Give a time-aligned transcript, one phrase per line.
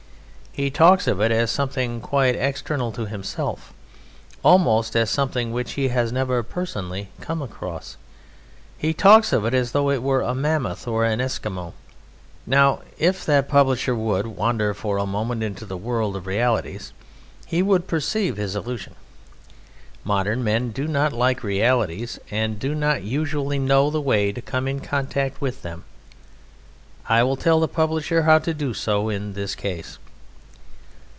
[0.53, 3.71] He talks of it as something quite external to himself,
[4.43, 7.95] almost as something which he has never personally come across.
[8.77, 11.71] He talks of it as though it were a Mammoth or an Eskimo.
[12.45, 16.91] Now, if that publisher would wander for a moment into the world of realities
[17.45, 18.95] he would perceive his illusion.
[20.03, 24.67] Modern men do not like realities, and do not usually know the way to come
[24.67, 25.85] in contact with them.
[27.07, 29.97] I will tell the publisher how to do so in this case.